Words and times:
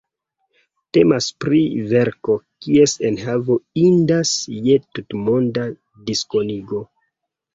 Temas 0.97 1.25
pri 1.43 1.59
verko 1.89 2.37
kies 2.65 2.95
enhavo 3.09 3.57
indas 3.83 4.31
je 4.69 4.79
tutmonda 4.99 5.67
diskonigo. 6.11 6.83